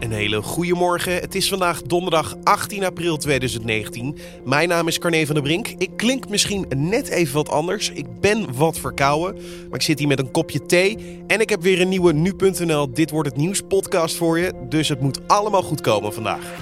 Een 0.00 0.12
hele 0.12 0.42
goede 0.42 0.74
morgen. 0.74 1.14
Het 1.14 1.34
is 1.34 1.48
vandaag 1.48 1.82
donderdag 1.82 2.36
18 2.44 2.84
april 2.84 3.16
2019. 3.16 4.18
Mijn 4.44 4.68
naam 4.68 4.88
is 4.88 4.98
Carne 4.98 5.26
van 5.26 5.34
der 5.34 5.44
Brink. 5.44 5.68
Ik 5.68 5.90
klink 5.96 6.28
misschien 6.28 6.66
net 6.76 7.08
even 7.08 7.34
wat 7.34 7.48
anders. 7.48 7.90
Ik 7.90 8.20
ben 8.20 8.54
wat 8.54 8.78
verkouden, 8.78 9.34
maar 9.68 9.78
ik 9.78 9.82
zit 9.82 9.98
hier 9.98 10.08
met 10.08 10.18
een 10.18 10.30
kopje 10.30 10.66
thee. 10.66 11.22
En 11.26 11.40
ik 11.40 11.50
heb 11.50 11.62
weer 11.62 11.80
een 11.80 11.88
nieuwe 11.88 12.12
Nu.nl 12.12 12.92
Dit 12.92 13.10
Wordt 13.10 13.28
Het 13.28 13.38
Nieuws 13.38 13.60
podcast 13.68 14.16
voor 14.16 14.38
je. 14.38 14.52
Dus 14.68 14.88
het 14.88 15.00
moet 15.00 15.20
allemaal 15.26 15.62
goed 15.62 15.80
komen 15.80 16.12
vandaag. 16.12 16.52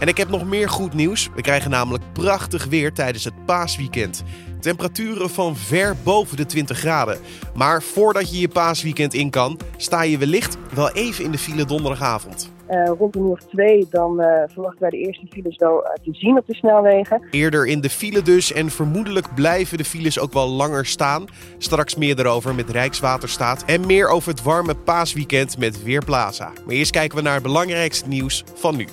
En 0.00 0.08
ik 0.08 0.16
heb 0.16 0.28
nog 0.28 0.44
meer 0.44 0.68
goed 0.68 0.94
nieuws. 0.94 1.28
We 1.34 1.42
krijgen 1.42 1.70
namelijk 1.70 2.04
prachtig 2.12 2.64
weer 2.64 2.92
tijdens 2.92 3.24
het 3.24 3.44
paasweekend. 3.44 4.22
Temperaturen 4.64 5.30
van 5.30 5.56
ver 5.56 5.96
boven 6.04 6.36
de 6.36 6.46
20 6.46 6.78
graden. 6.78 7.18
Maar 7.54 7.82
voordat 7.82 8.30
je 8.30 8.40
je 8.40 8.48
paasweekend 8.48 9.14
in 9.14 9.30
kan, 9.30 9.58
sta 9.76 10.02
je 10.02 10.18
wellicht 10.18 10.56
wel 10.74 10.90
even 10.90 11.24
in 11.24 11.30
de 11.30 11.38
file 11.38 11.64
donderdagavond. 11.64 12.52
Uh, 12.70 12.90
rond 12.98 13.16
een 13.16 13.22
uur 13.22 13.30
of 13.30 13.40
twee, 13.40 13.86
dan 13.90 14.20
uh, 14.20 14.26
verwachten 14.46 14.80
wij 14.80 14.90
de 14.90 14.96
eerste 14.96 15.26
files 15.30 15.56
wel 15.56 15.84
uh, 15.84 15.92
te 15.92 16.14
zien 16.18 16.38
op 16.38 16.46
de 16.46 16.54
snelwegen. 16.54 17.22
Eerder 17.30 17.66
in 17.66 17.80
de 17.80 17.90
file 17.90 18.22
dus 18.22 18.52
en 18.52 18.70
vermoedelijk 18.70 19.34
blijven 19.34 19.78
de 19.78 19.84
files 19.84 20.18
ook 20.18 20.32
wel 20.32 20.48
langer 20.48 20.86
staan. 20.86 21.24
Straks 21.58 21.94
meer 21.94 22.18
erover 22.18 22.54
met 22.54 22.70
Rijkswaterstaat 22.70 23.64
en 23.64 23.86
meer 23.86 24.08
over 24.08 24.30
het 24.30 24.42
warme 24.42 24.74
paasweekend 24.74 25.58
met 25.58 25.82
Weerplaza. 25.82 26.52
Maar 26.66 26.74
eerst 26.74 26.90
kijken 26.90 27.16
we 27.16 27.22
naar 27.22 27.34
het 27.34 27.42
belangrijkste 27.42 28.08
nieuws 28.08 28.44
van 28.54 28.76
nu. 28.76 28.86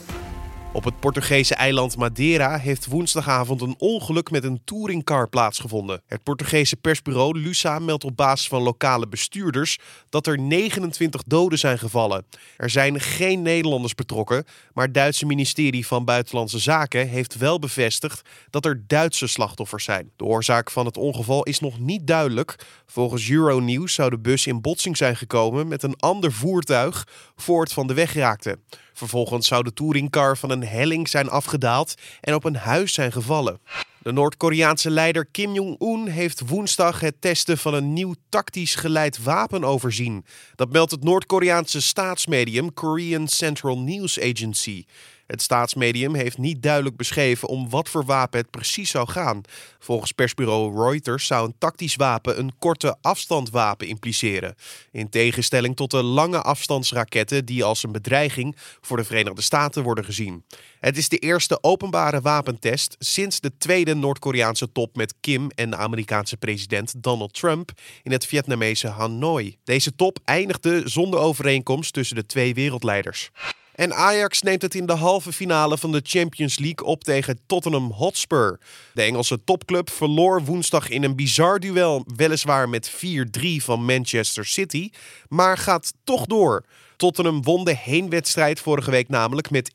Op 0.73 0.83
het 0.83 0.99
Portugese 0.99 1.55
eiland 1.55 1.97
Madeira 1.97 2.57
heeft 2.57 2.85
woensdagavond 2.85 3.61
een 3.61 3.75
ongeluk 3.77 4.31
met 4.31 4.43
een 4.43 4.61
touringcar 4.63 5.29
plaatsgevonden. 5.29 6.01
Het 6.07 6.23
Portugese 6.23 6.75
persbureau 6.75 7.39
Lusa 7.39 7.79
meldt 7.79 8.03
op 8.03 8.15
basis 8.15 8.47
van 8.47 8.61
lokale 8.61 9.07
bestuurders 9.07 9.77
dat 10.09 10.27
er 10.27 10.39
29 10.39 11.23
doden 11.25 11.59
zijn 11.59 11.79
gevallen. 11.79 12.25
Er 12.57 12.69
zijn 12.69 12.99
geen 12.99 13.41
Nederlanders 13.41 13.95
betrokken, 13.95 14.45
maar 14.73 14.85
het 14.85 14.93
Duitse 14.93 15.25
ministerie 15.25 15.87
van 15.87 16.05
Buitenlandse 16.05 16.59
Zaken 16.59 17.07
heeft 17.07 17.37
wel 17.37 17.59
bevestigd 17.59 18.29
dat 18.49 18.65
er 18.65 18.83
Duitse 18.87 19.27
slachtoffers 19.27 19.83
zijn. 19.83 20.11
De 20.15 20.23
oorzaak 20.23 20.71
van 20.71 20.85
het 20.85 20.97
ongeval 20.97 21.43
is 21.43 21.59
nog 21.59 21.79
niet 21.79 22.07
duidelijk. 22.07 22.55
Volgens 22.85 23.29
Euronews 23.29 23.93
zou 23.93 24.09
de 24.09 24.19
bus 24.19 24.47
in 24.47 24.61
botsing 24.61 24.97
zijn 24.97 25.15
gekomen 25.15 25.67
met 25.67 25.83
een 25.83 25.95
ander 25.95 26.31
voertuig 26.31 27.07
voor 27.35 27.61
het 27.61 27.73
van 27.73 27.87
de 27.87 27.93
weg 27.93 28.13
raakte. 28.13 28.57
Vervolgens 29.01 29.47
zou 29.47 29.63
de 29.63 29.73
touringcar 29.73 30.37
van 30.37 30.49
een 30.49 30.63
helling 30.63 31.09
zijn 31.09 31.29
afgedaald 31.29 31.93
en 32.21 32.33
op 32.33 32.43
een 32.43 32.55
huis 32.55 32.93
zijn 32.93 33.11
gevallen. 33.11 33.59
De 33.97 34.11
Noord-Koreaanse 34.11 34.89
leider 34.89 35.25
Kim 35.25 35.53
Jong-un 35.53 36.07
heeft 36.07 36.47
woensdag 36.47 36.99
het 36.99 37.15
testen 37.19 37.57
van 37.57 37.73
een 37.73 37.93
nieuw 37.93 38.13
tactisch 38.29 38.75
geleid 38.75 39.23
wapen 39.23 39.63
overzien. 39.63 40.25
Dat 40.55 40.71
meldt 40.71 40.91
het 40.91 41.03
Noord-Koreaanse 41.03 41.81
staatsmedium 41.81 42.73
Korean 42.73 43.27
Central 43.27 43.79
News 43.79 44.19
Agency. 44.19 44.85
Het 45.31 45.41
staatsmedium 45.41 46.15
heeft 46.15 46.37
niet 46.37 46.63
duidelijk 46.63 46.95
beschreven 46.95 47.47
om 47.47 47.69
wat 47.69 47.89
voor 47.89 48.05
wapen 48.05 48.39
het 48.39 48.49
precies 48.49 48.89
zou 48.89 49.09
gaan. 49.09 49.41
Volgens 49.79 50.11
persbureau 50.11 50.83
Reuters 50.83 51.25
zou 51.25 51.47
een 51.47 51.55
tactisch 51.57 51.95
wapen 51.95 52.39
een 52.39 52.51
korte 52.59 52.97
afstandwapen 53.01 53.87
impliceren. 53.87 54.55
In 54.91 55.09
tegenstelling 55.09 55.75
tot 55.75 55.91
de 55.91 56.03
lange 56.03 56.41
afstandsraketten 56.41 57.45
die 57.45 57.63
als 57.63 57.83
een 57.83 57.91
bedreiging 57.91 58.55
voor 58.81 58.97
de 58.97 59.03
Verenigde 59.03 59.41
Staten 59.41 59.83
worden 59.83 60.05
gezien. 60.05 60.45
Het 60.79 60.97
is 60.97 61.09
de 61.09 61.17
eerste 61.17 61.63
openbare 61.63 62.21
wapentest 62.21 62.95
sinds 62.99 63.39
de 63.39 63.51
tweede 63.57 63.95
Noord-Koreaanse 63.95 64.71
top 64.71 64.95
met 64.95 65.13
Kim 65.19 65.49
en 65.55 65.69
de 65.69 65.75
Amerikaanse 65.75 66.37
president 66.37 67.03
Donald 67.03 67.33
Trump 67.33 67.71
in 68.03 68.11
het 68.11 68.25
Vietnamese 68.25 68.87
Hanoi. 68.87 69.57
Deze 69.63 69.95
top 69.95 70.19
eindigde 70.23 70.81
zonder 70.85 71.19
overeenkomst 71.19 71.93
tussen 71.93 72.15
de 72.15 72.25
twee 72.25 72.53
wereldleiders. 72.53 73.31
En 73.81 73.93
Ajax 73.93 74.41
neemt 74.41 74.61
het 74.61 74.75
in 74.75 74.85
de 74.85 74.93
halve 74.93 75.33
finale 75.33 75.77
van 75.77 75.91
de 75.91 76.01
Champions 76.03 76.59
League 76.59 76.85
op 76.85 77.03
tegen 77.03 77.39
Tottenham 77.45 77.91
Hotspur. 77.91 78.59
De 78.93 79.01
Engelse 79.01 79.43
topclub 79.43 79.89
verloor 79.89 80.43
woensdag 80.43 80.89
in 80.89 81.03
een 81.03 81.15
bizar 81.15 81.59
duel, 81.59 82.05
weliswaar 82.15 82.69
met 82.69 82.91
4-3 82.91 83.39
van 83.57 83.85
Manchester 83.85 84.45
City, 84.45 84.89
maar 85.27 85.57
gaat 85.57 85.93
toch 86.03 86.25
door. 86.25 86.65
Tottenham 86.97 87.43
won 87.43 87.63
de 87.63 87.75
heenwedstrijd 87.75 88.59
vorige 88.59 88.91
week 88.91 89.09
namelijk 89.09 89.49
met 89.49 89.69
1-0 89.69 89.73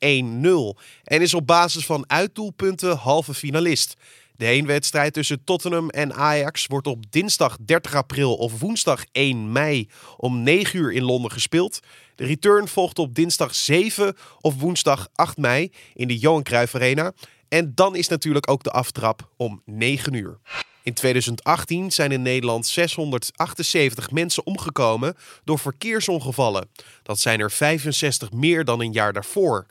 en 1.04 1.20
is 1.20 1.34
op 1.34 1.46
basis 1.46 1.86
van 1.86 2.04
uitdoelpunten 2.10 2.96
halve 2.96 3.34
finalist. 3.34 3.96
De 4.36 4.44
heenwedstrijd 4.44 5.12
tussen 5.12 5.44
Tottenham 5.44 5.88
en 5.88 6.14
Ajax 6.14 6.66
wordt 6.66 6.86
op 6.86 7.04
dinsdag 7.10 7.56
30 7.64 7.94
april 7.94 8.34
of 8.34 8.60
woensdag 8.60 9.04
1 9.12 9.52
mei 9.52 9.88
om 10.16 10.42
9 10.42 10.78
uur 10.78 10.92
in 10.92 11.02
Londen 11.02 11.30
gespeeld. 11.30 11.80
De 12.14 12.24
return 12.24 12.68
volgt 12.68 12.98
op 12.98 13.14
dinsdag 13.14 13.54
7 13.54 14.16
of 14.40 14.54
woensdag 14.54 15.08
8 15.14 15.36
mei 15.36 15.72
in 15.94 16.08
de 16.08 16.18
Johan 16.18 16.42
Cruijff 16.42 16.74
Arena. 16.74 17.12
En 17.48 17.72
dan 17.74 17.96
is 17.96 18.08
natuurlijk 18.08 18.50
ook 18.50 18.62
de 18.62 18.70
aftrap 18.70 19.30
om 19.36 19.62
9 19.64 20.14
uur. 20.14 20.38
In 20.82 20.94
2018 20.94 21.92
zijn 21.92 22.12
in 22.12 22.22
Nederland 22.22 22.66
678 22.66 24.10
mensen 24.10 24.46
omgekomen 24.46 25.16
door 25.44 25.58
verkeersongevallen. 25.58 26.68
Dat 27.02 27.18
zijn 27.18 27.40
er 27.40 27.50
65 27.50 28.32
meer 28.32 28.64
dan 28.64 28.80
een 28.80 28.92
jaar 28.92 29.12
daarvoor. 29.12 29.66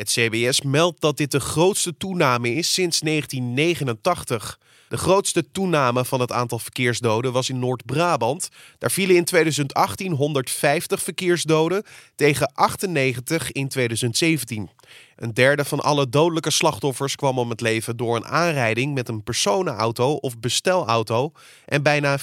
Het 0.00 0.10
CBS 0.10 0.62
meldt 0.62 1.00
dat 1.00 1.16
dit 1.16 1.30
de 1.30 1.40
grootste 1.40 1.96
toename 1.96 2.54
is 2.54 2.72
sinds 2.72 3.00
1989. 3.00 4.58
De 4.88 4.96
grootste 4.96 5.50
toename 5.50 6.04
van 6.04 6.20
het 6.20 6.32
aantal 6.32 6.58
verkeersdoden 6.58 7.32
was 7.32 7.48
in 7.48 7.58
Noord-Brabant. 7.58 8.48
Daar 8.78 8.90
vielen 8.90 9.16
in 9.16 9.24
2018 9.24 10.12
150 10.12 11.02
verkeersdoden 11.02 11.82
tegen 12.14 12.52
98 12.54 13.52
in 13.52 13.68
2017. 13.68 14.70
Een 15.16 15.34
derde 15.34 15.64
van 15.64 15.80
alle 15.80 16.08
dodelijke 16.08 16.50
slachtoffers 16.50 17.16
kwam 17.16 17.38
om 17.38 17.50
het 17.50 17.60
leven 17.60 17.96
door 17.96 18.16
een 18.16 18.26
aanrijding 18.26 18.94
met 18.94 19.08
een 19.08 19.22
personenauto 19.22 20.12
of 20.12 20.38
bestelauto 20.38 21.32
en 21.66 21.82
bijna 21.82 22.18
14% 22.18 22.22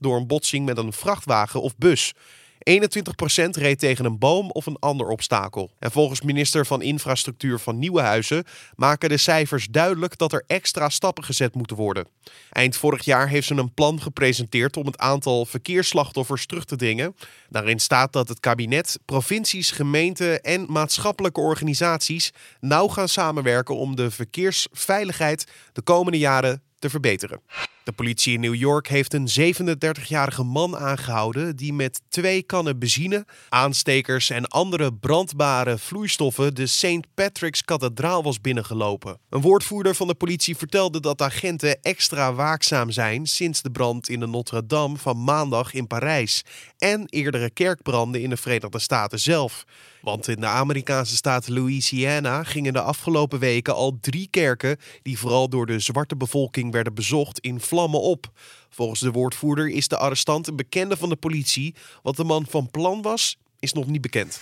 door 0.00 0.16
een 0.16 0.26
botsing 0.26 0.66
met 0.66 0.78
een 0.78 0.92
vrachtwagen 0.92 1.62
of 1.62 1.76
bus. 1.76 2.12
21% 2.60 3.50
reed 3.50 3.78
tegen 3.78 4.04
een 4.04 4.18
boom 4.18 4.50
of 4.50 4.66
een 4.66 4.78
ander 4.78 5.08
obstakel. 5.08 5.70
En 5.78 5.90
volgens 5.90 6.22
minister 6.22 6.66
van 6.66 6.82
Infrastructuur 6.82 7.58
van 7.58 7.78
Nieuwenhuizen 7.78 8.44
maken 8.74 9.08
de 9.08 9.16
cijfers 9.16 9.66
duidelijk 9.66 10.18
dat 10.18 10.32
er 10.32 10.44
extra 10.46 10.88
stappen 10.88 11.24
gezet 11.24 11.54
moeten 11.54 11.76
worden. 11.76 12.06
Eind 12.50 12.76
vorig 12.76 13.04
jaar 13.04 13.28
heeft 13.28 13.46
ze 13.46 13.54
een 13.54 13.74
plan 13.74 14.00
gepresenteerd 14.00 14.76
om 14.76 14.86
het 14.86 14.98
aantal 14.98 15.46
verkeersslachtoffers 15.46 16.46
terug 16.46 16.64
te 16.64 16.76
dringen. 16.76 17.16
Daarin 17.48 17.78
staat 17.78 18.12
dat 18.12 18.28
het 18.28 18.40
kabinet, 18.40 18.98
provincies, 19.04 19.70
gemeenten 19.70 20.42
en 20.42 20.66
maatschappelijke 20.68 21.40
organisaties 21.40 22.32
nauw 22.60 22.88
gaan 22.88 23.08
samenwerken 23.08 23.76
om 23.76 23.96
de 23.96 24.10
verkeersveiligheid 24.10 25.46
de 25.72 25.82
komende 25.82 26.18
jaren 26.18 26.62
te 26.78 26.90
verbeteren. 26.90 27.40
De 27.84 27.92
politie 27.92 28.34
in 28.34 28.40
New 28.40 28.54
York 28.54 28.88
heeft 28.88 29.14
een 29.14 29.28
37-jarige 29.54 30.42
man 30.42 30.76
aangehouden 30.76 31.56
die 31.56 31.72
met 31.72 32.00
twee 32.08 32.42
kannen 32.42 32.78
benzine, 32.78 33.26
aanstekers 33.48 34.30
en 34.30 34.48
andere 34.48 34.94
brandbare 34.94 35.78
vloeistoffen 35.78 36.54
de 36.54 36.66
St. 36.66 37.14
Patrick's 37.14 37.64
kathedraal 37.64 38.22
was 38.22 38.40
binnengelopen. 38.40 39.18
Een 39.30 39.40
woordvoerder 39.40 39.94
van 39.94 40.06
de 40.06 40.14
politie 40.14 40.56
vertelde 40.56 41.00
dat 41.00 41.22
agenten 41.22 41.82
extra 41.82 42.34
waakzaam 42.34 42.90
zijn 42.90 43.26
sinds 43.26 43.62
de 43.62 43.70
brand 43.70 44.08
in 44.08 44.20
de 44.20 44.26
Notre-Dame 44.26 44.96
van 44.96 45.24
maandag 45.24 45.74
in 45.74 45.86
Parijs 45.86 46.44
en 46.78 47.06
eerdere 47.08 47.50
kerkbranden 47.50 48.20
in 48.20 48.30
de 48.30 48.36
Verenigde 48.36 48.78
Staten 48.78 49.20
zelf. 49.20 49.64
Want 50.02 50.28
in 50.28 50.40
de 50.40 50.46
Amerikaanse 50.46 51.16
staat 51.16 51.48
Louisiana 51.48 52.42
gingen 52.44 52.72
de 52.72 52.80
afgelopen 52.80 53.38
weken 53.38 53.74
al 53.74 53.98
drie 54.00 54.28
kerken, 54.30 54.76
die 55.02 55.18
vooral 55.18 55.48
door 55.48 55.66
de 55.66 55.78
zwarte 55.78 56.16
bevolking 56.16 56.72
werden 56.72 56.94
bezocht, 56.94 57.38
in 57.38 57.60
vlammen 57.70 58.00
op. 58.00 58.30
Volgens 58.70 59.00
de 59.00 59.10
woordvoerder 59.10 59.68
is 59.68 59.88
de 59.88 59.98
arrestant 59.98 60.46
een 60.46 60.56
bekende 60.56 60.96
van 60.96 61.08
de 61.08 61.16
politie. 61.16 61.74
Wat 62.02 62.16
de 62.16 62.24
man 62.24 62.46
van 62.48 62.70
plan 62.70 63.02
was, 63.02 63.38
is 63.58 63.72
nog 63.72 63.86
niet 63.86 64.00
bekend. 64.00 64.40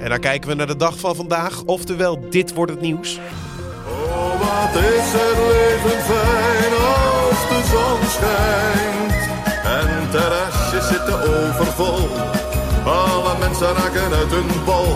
En 0.00 0.08
dan 0.08 0.20
kijken 0.20 0.48
we 0.48 0.54
naar 0.54 0.66
de 0.66 0.76
dag 0.76 0.98
van 0.98 1.14
vandaag, 1.16 1.62
oftewel 1.64 2.30
dit 2.30 2.54
wordt 2.54 2.72
het 2.72 2.80
nieuws. 2.80 3.18
Oh, 3.86 4.30
wat 4.40 4.82
is 4.82 5.08
het 5.12 5.38
leven 5.50 6.00
fijn 6.10 6.72
als 6.96 7.40
de 7.50 7.60
zon 7.70 8.00
schijnt 8.16 9.00
en 9.64 10.10
terrasjes 10.10 10.88
zitten 10.88 11.20
overvol. 11.22 12.08
Alle 12.84 13.38
mensen 13.38 13.72
raken 13.74 14.12
uit 14.12 14.30
hun 14.30 14.64
bol. 14.64 14.94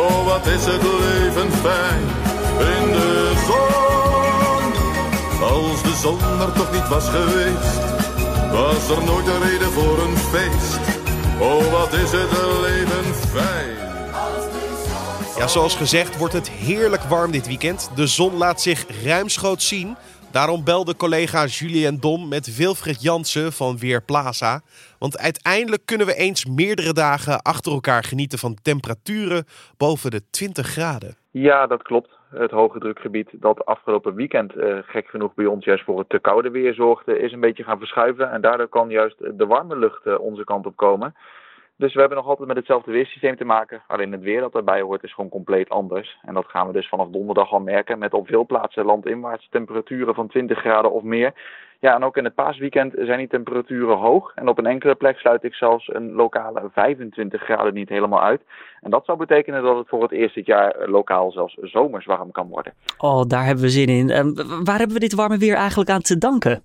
Oh, 0.00 0.26
wat 0.26 0.46
is 0.46 0.64
het 0.64 0.82
leven 0.82 1.52
fijn 1.52 2.00
in 2.58 2.92
de 2.92 3.32
zon. 3.46 3.75
Als 5.76 5.84
de 5.84 6.08
zon 6.08 6.40
er 6.40 6.52
toch 6.52 6.72
niet 6.72 6.88
was 6.88 7.08
geweest, 7.08 7.80
was 8.50 8.90
er 8.90 9.04
nooit 9.04 9.26
een 9.26 9.42
reden 9.42 9.72
voor 9.72 9.98
een 9.98 10.16
feest. 10.16 10.80
Oh, 11.40 11.70
wat 11.72 11.92
is 11.92 12.12
het 12.12 12.30
leven 12.60 13.14
fijn. 13.14 13.76
Ja, 15.38 15.46
zoals 15.46 15.76
gezegd 15.76 16.16
wordt 16.18 16.34
het 16.34 16.50
heerlijk 16.50 17.02
warm 17.02 17.30
dit 17.30 17.46
weekend. 17.46 17.90
De 17.94 18.06
zon 18.06 18.36
laat 18.36 18.60
zich 18.60 19.04
ruimschoots 19.04 19.68
zien. 19.68 19.96
Daarom 20.30 20.64
belde 20.64 20.96
collega 20.96 21.46
Julien 21.46 22.00
Dom 22.00 22.28
met 22.28 22.56
Wilfred 22.56 23.02
Jansen 23.02 23.52
van 23.52 23.78
Weerplaza. 23.78 24.60
Want 24.98 25.18
uiteindelijk 25.18 25.86
kunnen 25.86 26.06
we 26.06 26.14
eens 26.14 26.44
meerdere 26.44 26.92
dagen 26.92 27.42
achter 27.42 27.72
elkaar 27.72 28.04
genieten 28.04 28.38
van 28.38 28.56
temperaturen 28.62 29.44
boven 29.76 30.10
de 30.10 30.22
20 30.30 30.66
graden. 30.66 31.16
Ja, 31.30 31.66
dat 31.66 31.82
klopt. 31.82 32.15
Het 32.38 32.50
hoge 32.50 32.78
drukgebied 32.78 33.30
dat 33.32 33.64
afgelopen 33.64 34.14
weekend 34.14 34.56
uh, 34.56 34.78
gek 34.82 35.08
genoeg 35.08 35.34
bij 35.34 35.46
ons 35.46 35.64
juist 35.64 35.84
voor 35.84 35.98
het 35.98 36.08
te 36.08 36.18
koude 36.18 36.50
weer 36.50 36.74
zorgde, 36.74 37.18
is 37.18 37.32
een 37.32 37.40
beetje 37.40 37.64
gaan 37.64 37.78
verschuiven. 37.78 38.30
En 38.30 38.40
daardoor 38.40 38.68
kan 38.68 38.90
juist 38.90 39.38
de 39.38 39.46
warme 39.46 39.78
lucht 39.78 40.06
uh, 40.06 40.20
onze 40.20 40.44
kant 40.44 40.66
op 40.66 40.76
komen. 40.76 41.14
Dus 41.78 41.94
we 41.94 42.00
hebben 42.00 42.18
nog 42.18 42.26
altijd 42.26 42.48
met 42.48 42.56
hetzelfde 42.56 42.92
weersysteem 42.92 43.36
te 43.36 43.44
maken. 43.44 43.82
Alleen 43.86 44.12
het 44.12 44.20
weer 44.20 44.40
dat 44.40 44.54
erbij 44.54 44.80
hoort 44.80 45.02
is 45.02 45.14
gewoon 45.14 45.30
compleet 45.30 45.68
anders. 45.68 46.18
En 46.22 46.34
dat 46.34 46.46
gaan 46.48 46.66
we 46.66 46.72
dus 46.72 46.88
vanaf 46.88 47.08
donderdag 47.08 47.52
al 47.52 47.60
merken 47.60 47.98
met 47.98 48.14
op 48.14 48.26
veel 48.26 48.46
plaatsen 48.46 48.84
landinwaarts 48.84 49.48
temperaturen 49.50 50.14
van 50.14 50.28
20 50.28 50.58
graden 50.58 50.92
of 50.92 51.02
meer. 51.02 51.32
Ja, 51.80 51.94
en 51.94 52.04
ook 52.04 52.16
in 52.16 52.24
het 52.24 52.34
paasweekend 52.34 52.92
zijn 52.96 53.18
die 53.18 53.28
temperaturen 53.28 53.96
hoog. 53.96 54.32
En 54.34 54.48
op 54.48 54.58
een 54.58 54.66
enkele 54.66 54.94
plek 54.94 55.18
sluit 55.18 55.44
ik 55.44 55.54
zelfs 55.54 55.88
een 55.92 56.12
lokale 56.12 56.70
25 56.72 57.42
graden 57.42 57.74
niet 57.74 57.88
helemaal 57.88 58.22
uit. 58.22 58.42
En 58.80 58.90
dat 58.90 59.04
zou 59.04 59.18
betekenen 59.18 59.62
dat 59.62 59.76
het 59.76 59.88
voor 59.88 60.02
het 60.02 60.12
eerst 60.12 60.34
dit 60.34 60.46
jaar 60.46 60.88
lokaal 60.88 61.32
zelfs 61.32 61.56
zomers 61.60 62.06
warm 62.06 62.32
kan 62.32 62.48
worden. 62.48 62.72
Oh, 62.98 63.22
daar 63.26 63.44
hebben 63.44 63.64
we 63.64 63.70
zin 63.70 63.88
in. 63.88 64.08
Uh, 64.08 64.64
waar 64.64 64.78
hebben 64.78 64.96
we 64.96 65.02
dit 65.02 65.14
warme 65.14 65.38
weer 65.38 65.54
eigenlijk 65.54 65.90
aan 65.90 66.00
te 66.00 66.18
danken? 66.18 66.62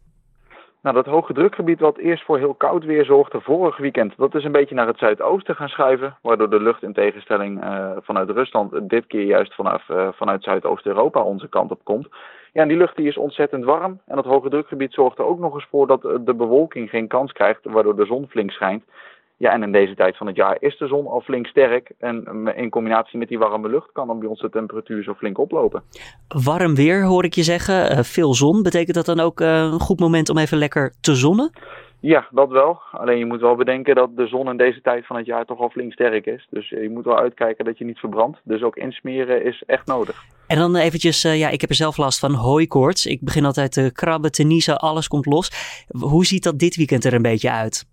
Nou, 0.81 0.95
dat 0.95 1.06
hoge 1.06 1.33
drukgebied 1.33 1.80
wat 1.80 1.98
eerst 1.98 2.24
voor 2.24 2.38
heel 2.38 2.54
koud 2.54 2.83
weer 2.83 3.06
zorgde 3.06 3.42
vorig 3.42 3.78
weekend, 3.78 4.13
dat 4.18 4.36
is 4.36 4.44
een 4.44 4.51
beetje 4.51 4.75
naar 4.75 4.88
het 4.88 4.98
zuidoosten 4.98 5.56
gaan 5.56 5.69
schuiven. 5.69 6.18
Waardoor 6.22 6.50
de 6.50 6.62
lucht 6.62 6.83
in 6.83 6.94
tegenstelling 6.94 7.63
uh, 7.63 7.92
vanuit 7.98 8.30
Rusland 8.30 8.89
dit 8.89 9.07
keer 9.07 9.24
juist 9.24 9.56
vanaf, 9.56 9.89
uh, 9.89 10.07
vanuit 10.12 10.44
Zuidoost-Europa 10.44 11.22
onze 11.22 11.50
kant 11.50 11.72
op 11.72 11.83
komt. 11.83 12.07
Ja, 12.54 12.62
en 12.62 12.68
die 12.68 12.78
lucht 12.78 12.95
die 12.95 13.07
is 13.07 13.18
ontzettend 13.18 13.66
warm. 13.66 14.00
En 14.06 14.16
dat 14.16 14.25
hoge 14.25 14.50
drukgebied 14.50 14.94
zorgt 14.94 15.18
er 15.18 15.25
ook 15.25 15.39
nog 15.39 15.54
eens 15.54 15.68
voor 15.69 15.88
dat 15.88 16.01
de 16.01 16.36
bewolking 16.36 16.89
geen 16.89 17.07
kans 17.07 17.31
krijgt, 17.31 17.60
waardoor 17.63 17.95
de 17.95 18.06
zon 18.06 18.27
flink 18.30 18.51
schijnt. 18.51 18.84
Ja, 19.41 19.51
en 19.51 19.63
in 19.63 19.71
deze 19.71 19.95
tijd 19.95 20.17
van 20.17 20.27
het 20.27 20.35
jaar 20.35 20.57
is 20.59 20.77
de 20.77 20.88
zon 20.88 21.07
al 21.07 21.21
flink 21.21 21.47
sterk. 21.47 21.91
En 21.99 22.47
in 22.55 22.69
combinatie 22.69 23.19
met 23.19 23.27
die 23.27 23.38
warme 23.38 23.69
lucht 23.69 23.91
kan 23.91 24.07
dan 24.07 24.19
bij 24.19 24.27
ons 24.27 24.39
de 24.39 24.49
temperatuur 24.49 25.03
zo 25.03 25.13
flink 25.13 25.38
oplopen. 25.38 25.83
Warm 26.27 26.75
weer 26.75 27.03
hoor 27.03 27.23
ik 27.23 27.33
je 27.33 27.43
zeggen. 27.43 27.91
Uh, 27.91 28.03
veel 28.03 28.33
zon. 28.33 28.63
Betekent 28.63 28.95
dat 28.95 29.05
dan 29.05 29.19
ook 29.19 29.41
uh, 29.41 29.47
een 29.47 29.79
goed 29.79 29.99
moment 29.99 30.29
om 30.29 30.38
even 30.38 30.57
lekker 30.57 30.93
te 31.01 31.15
zonnen? 31.15 31.51
Ja, 31.99 32.27
dat 32.31 32.49
wel. 32.49 32.81
Alleen 32.91 33.17
je 33.17 33.25
moet 33.25 33.41
wel 33.41 33.55
bedenken 33.55 33.95
dat 33.95 34.15
de 34.15 34.27
zon 34.27 34.49
in 34.49 34.57
deze 34.57 34.81
tijd 34.81 35.05
van 35.05 35.15
het 35.15 35.25
jaar 35.25 35.45
toch 35.45 35.59
al 35.59 35.69
flink 35.69 35.93
sterk 35.93 36.25
is. 36.25 36.47
Dus 36.49 36.69
je 36.69 36.89
moet 36.89 37.05
wel 37.05 37.19
uitkijken 37.19 37.65
dat 37.65 37.77
je 37.77 37.85
niet 37.85 37.99
verbrandt. 37.99 38.39
Dus 38.43 38.61
ook 38.61 38.75
insmeren 38.75 39.45
is 39.45 39.63
echt 39.65 39.88
nodig. 39.88 40.23
En 40.47 40.57
dan 40.57 40.75
eventjes, 40.75 41.25
uh, 41.25 41.39
ja, 41.39 41.49
ik 41.49 41.61
heb 41.61 41.69
er 41.69 41.75
zelf 41.75 41.97
last 41.97 42.19
van 42.19 42.33
hooikoorts. 42.33 43.05
Ik 43.05 43.21
begin 43.21 43.45
altijd 43.45 43.71
te 43.71 43.91
krabben, 43.93 44.31
te 44.31 44.43
niezen, 44.43 44.77
alles 44.77 45.07
komt 45.07 45.25
los. 45.25 45.51
Hoe 45.99 46.25
ziet 46.25 46.43
dat 46.43 46.59
dit 46.59 46.75
weekend 46.75 47.05
er 47.05 47.13
een 47.13 47.21
beetje 47.21 47.51
uit? 47.51 47.90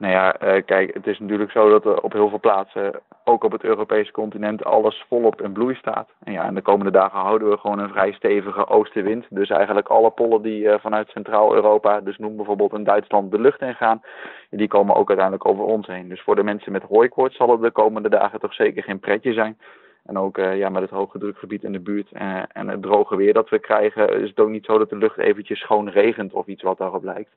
Nou 0.00 0.12
ja, 0.12 0.42
uh, 0.42 0.62
kijk, 0.64 0.94
het 0.94 1.06
is 1.06 1.18
natuurlijk 1.18 1.50
zo 1.50 1.70
dat 1.70 1.84
er 1.84 2.00
op 2.00 2.12
heel 2.12 2.28
veel 2.28 2.40
plaatsen, 2.40 3.00
ook 3.24 3.44
op 3.44 3.52
het 3.52 3.64
Europese 3.64 4.12
continent, 4.12 4.64
alles 4.64 5.04
volop 5.08 5.42
in 5.42 5.52
bloei 5.52 5.74
staat. 5.74 6.08
En 6.22 6.32
ja, 6.32 6.44
in 6.44 6.54
de 6.54 6.62
komende 6.62 6.90
dagen 6.92 7.18
houden 7.18 7.50
we 7.50 7.56
gewoon 7.56 7.78
een 7.78 7.88
vrij 7.88 8.12
stevige 8.12 8.66
oostenwind. 8.66 9.26
Dus 9.28 9.50
eigenlijk 9.50 9.88
alle 9.88 10.10
pollen 10.10 10.42
die 10.42 10.62
uh, 10.62 10.74
vanuit 10.78 11.08
Centraal-Europa, 11.08 12.00
dus 12.00 12.18
noem 12.18 12.36
bijvoorbeeld 12.36 12.72
in 12.72 12.84
Duitsland, 12.84 13.30
de 13.30 13.40
lucht 13.40 13.60
ingaan, 13.60 14.02
die 14.50 14.68
komen 14.68 14.94
ook 14.94 15.08
uiteindelijk 15.08 15.48
over 15.48 15.64
ons 15.64 15.86
heen. 15.86 16.08
Dus 16.08 16.22
voor 16.22 16.36
de 16.36 16.42
mensen 16.42 16.72
met 16.72 16.82
hooikoorts 16.82 17.36
zal 17.36 17.50
het 17.50 17.60
de 17.60 17.70
komende 17.70 18.08
dagen 18.08 18.40
toch 18.40 18.54
zeker 18.54 18.82
geen 18.82 19.00
pretje 19.00 19.32
zijn. 19.32 19.58
En 20.04 20.18
ook 20.18 20.38
uh, 20.38 20.56
ja, 20.56 20.68
met 20.68 20.82
het 20.82 20.90
hoge 20.90 21.18
drukgebied 21.18 21.64
in 21.64 21.72
de 21.72 21.80
buurt 21.80 22.12
en 22.52 22.68
het 22.68 22.82
droge 22.82 23.16
weer 23.16 23.32
dat 23.32 23.48
we 23.48 23.58
krijgen, 23.58 24.20
is 24.20 24.28
het 24.28 24.40
ook 24.40 24.48
niet 24.48 24.64
zo 24.64 24.78
dat 24.78 24.90
de 24.90 24.96
lucht 24.96 25.18
eventjes 25.18 25.58
schoon 25.58 25.88
regent 25.88 26.32
of 26.32 26.46
iets 26.46 26.62
wat 26.62 26.78
daarop 26.78 27.04
lijkt. 27.04 27.30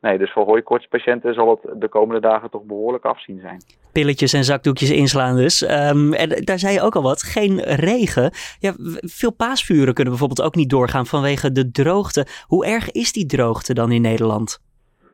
Nee, 0.00 0.18
dus 0.18 0.32
voor 0.32 0.44
hooikoortspatiënten 0.44 1.34
zal 1.34 1.50
het 1.50 1.80
de 1.80 1.88
komende 1.88 2.20
dagen 2.20 2.50
toch 2.50 2.62
behoorlijk 2.62 3.04
afzien 3.04 3.40
zijn. 3.40 3.62
Pilletjes 3.92 4.32
en 4.32 4.44
zakdoekjes 4.44 4.90
inslaan 4.90 5.36
dus. 5.36 5.62
Um, 5.62 6.12
en 6.12 6.28
daar 6.28 6.58
zei 6.58 6.74
je 6.74 6.82
ook 6.82 6.96
al 6.96 7.02
wat, 7.02 7.22
geen 7.22 7.60
regen. 7.60 8.30
Ja, 8.58 8.72
veel 9.00 9.32
paasvuren 9.32 9.94
kunnen 9.94 10.12
bijvoorbeeld 10.12 10.46
ook 10.46 10.54
niet 10.54 10.70
doorgaan 10.70 11.06
vanwege 11.06 11.52
de 11.52 11.70
droogte. 11.70 12.26
Hoe 12.46 12.66
erg 12.66 12.90
is 12.90 13.12
die 13.12 13.26
droogte 13.26 13.74
dan 13.74 13.92
in 13.92 14.02
Nederland? 14.02 14.66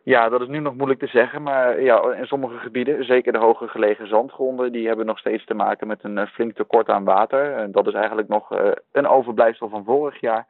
Ja, 0.05 0.29
dat 0.29 0.41
is 0.41 0.49
nu 0.49 0.59
nog 0.61 0.75
moeilijk 0.75 1.01
te 1.01 1.07
zeggen, 1.07 1.43
maar 1.43 1.83
ja, 1.83 2.15
in 2.19 2.27
sommige 2.27 2.59
gebieden, 2.59 3.05
zeker 3.05 3.33
de 3.33 3.39
hoger 3.39 3.69
gelegen 3.69 4.09
zandgronden, 4.09 4.73
die 4.73 4.87
hebben 4.87 5.07
nog 5.07 5.19
steeds 5.19 5.45
te 5.45 5.55
maken 5.55 5.87
met 5.87 5.99
een 6.03 6.27
flink 6.27 6.55
tekort 6.55 6.89
aan 6.89 7.05
water. 7.05 7.53
En 7.57 7.73
dat 7.73 7.87
is 7.87 7.95
eigenlijk 7.95 8.29
nog 8.29 8.53
uh, 8.53 8.71
een 8.93 9.07
overblijfsel 9.07 9.69
van 9.69 9.85
vorig 9.85 10.21
jaar. 10.21 10.47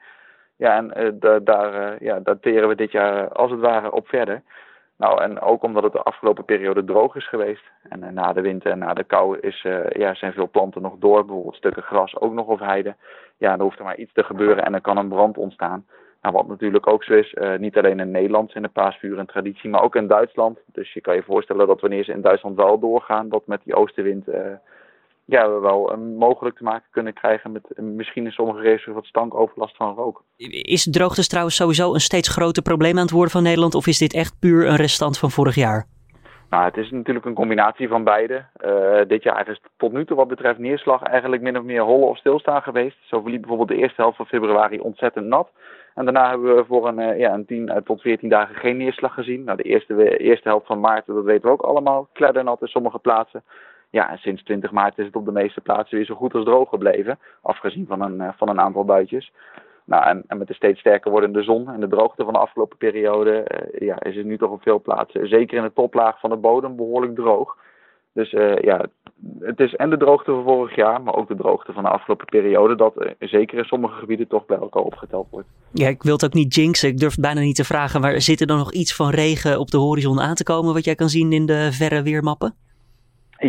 Ja, 0.57 0.77
en 0.77 1.15
uh, 1.23 1.37
daar 1.43 1.93
uh, 1.93 1.99
ja, 1.99 2.21
dateren 2.21 2.69
we 2.69 2.75
dit 2.75 2.91
jaar 2.91 3.29
als 3.29 3.51
het 3.51 3.61
ware 3.61 3.93
op 3.93 4.09
verder. 4.09 4.43
Nou, 4.97 5.23
en 5.23 5.41
ook 5.41 5.63
omdat 5.63 5.83
het 5.83 5.93
de 5.93 6.03
afgelopen 6.03 6.45
periode 6.45 6.85
droog 6.85 7.17
is 7.17 7.29
geweest. 7.29 7.65
En 7.89 8.15
na 8.15 8.33
de 8.33 8.41
winter 8.41 8.71
en 8.71 8.79
na 8.79 8.95
de 8.95 9.05
kou 9.05 9.39
is, 9.39 9.67
ja, 9.89 10.15
zijn 10.15 10.33
veel 10.33 10.49
planten 10.49 10.83
nog 10.83 10.95
door. 10.99 11.25
Bijvoorbeeld 11.25 11.55
stukken 11.55 11.83
gras 11.83 12.17
ook 12.17 12.33
nog 12.33 12.47
of 12.47 12.61
heide. 12.61 12.95
Ja, 13.37 13.51
dan 13.51 13.61
hoeft 13.61 13.79
er 13.79 13.85
maar 13.85 13.97
iets 13.97 14.13
te 14.13 14.25
gebeuren 14.25 14.65
en 14.65 14.75
er 14.75 14.81
kan 14.81 14.97
een 14.97 15.09
brand 15.09 15.39
ontstaan. 15.39 15.87
Nou, 16.23 16.35
wat 16.35 16.49
natuurlijk 16.49 16.87
ook 16.87 17.05
zo 17.05 17.15
is, 17.15 17.37
niet 17.59 17.77
alleen 17.77 18.01
in 18.01 18.11
Nederland 18.11 18.55
in 18.55 18.63
de 18.63 18.69
paasvuur 18.69 19.19
een 19.19 19.27
traditie, 19.27 19.71
maar 19.71 19.83
ook 19.83 19.97
in 19.97 20.07
Duitsland. 20.07 20.59
Dus 20.67 20.93
je 20.93 21.01
kan 21.01 21.15
je 21.15 21.23
voorstellen 21.23 21.67
dat 21.67 21.81
wanneer 21.81 22.05
ze 22.05 22.13
in 22.13 22.21
Duitsland 22.21 22.57
wel 22.57 22.79
doorgaan, 22.79 23.29
dat 23.29 23.47
met 23.47 23.61
die 23.65 23.75
oostenwind 23.75 24.27
ja, 25.25 25.51
we 25.51 25.61
wel 25.61 25.93
uh, 25.93 25.99
mogelijk 26.19 26.57
te 26.57 26.65
maken 26.65 26.89
kunnen 26.91 27.13
krijgen 27.13 27.53
met 27.53 27.73
uh, 27.77 27.85
misschien 27.85 28.25
in 28.25 28.33
sommige 28.33 28.61
regio's 28.61 28.95
wat 28.95 29.07
stankoverlast 29.07 29.77
van 29.77 29.95
rook. 29.95 30.23
Is 30.37 30.91
droogte 30.91 31.27
trouwens 31.27 31.57
sowieso 31.57 31.95
een 31.95 32.01
steeds 32.01 32.29
groter 32.29 32.63
probleem 32.63 32.97
aan 32.97 33.03
het 33.03 33.11
worden 33.11 33.31
van 33.31 33.43
Nederland 33.43 33.75
of 33.75 33.87
is 33.87 33.99
dit 33.99 34.15
echt 34.15 34.39
puur 34.41 34.67
een 34.67 34.77
restant 34.77 35.19
van 35.19 35.31
vorig 35.31 35.55
jaar? 35.55 35.87
Nou, 36.51 36.65
het 36.65 36.77
is 36.77 36.91
natuurlijk 36.91 37.27
een 37.27 37.35
combinatie 37.35 37.89
van 37.89 38.05
beide. 38.05 38.45
Uh, 38.65 39.01
dit 39.09 39.23
jaar 39.23 39.49
is 39.49 39.61
tot 39.77 39.93
nu 39.93 40.05
toe 40.05 40.17
wat 40.17 40.29
betreft 40.29 40.59
neerslag 40.59 41.03
eigenlijk 41.03 41.43
min 41.43 41.59
of 41.59 41.65
meer 41.65 41.83
hollen 41.83 42.09
of 42.09 42.19
stilstaan 42.19 42.63
geweest. 42.63 42.97
Zo 43.01 43.21
verliep 43.21 43.41
bijvoorbeeld 43.41 43.69
de 43.69 43.77
eerste 43.77 44.01
helft 44.03 44.17
van 44.17 44.27
februari 44.27 44.81
ontzettend 44.81 45.27
nat. 45.27 45.49
En 45.95 46.05
daarna 46.05 46.29
hebben 46.29 46.57
we 46.57 46.65
voor 46.65 46.89
een, 46.89 47.19
ja, 47.19 47.33
een 47.33 47.47
10 47.47 47.83
tot 47.85 48.01
14 48.01 48.29
dagen 48.29 48.55
geen 48.55 48.77
neerslag 48.77 49.15
gezien. 49.15 49.45
Nou, 49.45 49.57
de 49.57 49.63
eerste, 49.63 50.19
eerste 50.19 50.49
helft 50.49 50.67
van 50.67 50.81
maart, 50.81 51.07
dat 51.07 51.25
weten 51.25 51.47
we 51.47 51.53
ook 51.53 51.63
allemaal, 51.63 52.09
kleddernat 52.13 52.61
in 52.61 52.67
sommige 52.67 52.99
plaatsen. 52.99 53.43
Ja, 53.95 54.17
sinds 54.17 54.43
20 54.43 54.71
maart 54.71 54.99
is 54.99 55.07
het 55.07 55.17
op 55.17 55.25
de 55.25 55.33
meeste 55.33 55.61
plaatsen 55.61 55.97
weer 55.97 56.07
zo 56.07 56.15
goed 56.15 56.35
als 56.35 56.45
droog 56.45 56.69
gebleven. 56.69 57.19
Afgezien 57.43 57.87
van 57.87 58.01
een, 58.01 58.33
van 58.37 58.49
een 58.49 58.61
aantal 58.61 58.85
buitjes. 58.85 59.33
Nou, 59.85 60.23
en, 60.29 60.39
met 60.39 60.49
de 60.49 60.55
steeds 60.55 60.81
sterker 60.81 61.11
wordende 61.11 61.43
zon 61.43 61.69
en 61.69 61.81
de 61.81 61.89
droogte 61.89 62.25
van 62.25 62.33
de 62.33 62.39
afgelopen 62.39 62.77
periode 62.77 63.33
uh, 63.49 63.89
ja, 63.89 64.03
is 64.03 64.17
het 64.17 64.25
nu 64.25 64.39
toch 64.39 64.51
op 64.51 64.63
veel 64.63 64.81
plaatsen, 64.81 65.29
zeker 65.29 65.57
in 65.57 65.63
de 65.63 65.73
toplaag 65.73 66.21
van 66.21 66.31
de 66.31 66.37
bodem, 66.37 66.77
behoorlijk 66.77 67.15
droog. 67.15 67.57
Dus 68.13 68.33
uh, 68.33 68.59
ja, 68.59 68.87
het 69.41 69.61
is 69.61 69.75
en 69.75 69.91
de 69.91 69.97
droogte 69.97 70.31
van 70.31 70.45
vorig 70.45 70.77
jaar, 70.77 71.03
maar 71.03 71.15
ook 71.15 71.29
de 71.29 71.37
droogte 71.37 71.73
van 71.73 71.83
de 71.83 71.89
afgelopen 71.89 72.27
periode, 72.27 72.77
dat 72.77 73.15
zeker 73.19 73.59
in 73.59 73.65
sommige 73.65 73.99
gebieden 73.99 74.29
toch 74.29 74.47
bij 74.47 74.59
elkaar 74.59 74.83
opgeteld 74.83 75.27
wordt. 75.31 75.49
Ja, 75.73 75.89
ik 75.89 76.03
wil 76.03 76.13
het 76.13 76.25
ook 76.25 76.33
niet 76.33 76.55
jinxen, 76.55 76.89
ik 76.89 76.99
durf 76.99 77.13
het 77.13 77.21
bijna 77.21 77.41
niet 77.41 77.57
te 77.57 77.65
vragen, 77.65 78.01
maar 78.01 78.21
zit 78.21 78.41
er 78.41 78.47
dan 78.47 78.59
nog 78.59 78.73
iets 78.73 78.97
van 78.97 79.11
regen 79.11 79.59
op 79.59 79.71
de 79.71 79.79
horizon 79.79 80.21
aan 80.21 80.35
te 80.35 80.45
komen 80.45 80.75
wat 80.75 80.85
jij 80.85 80.95
kan 80.95 81.09
zien 81.09 81.33
in 81.33 81.47
de 81.47 81.69
verre 81.73 82.03
weermappen? 82.03 82.64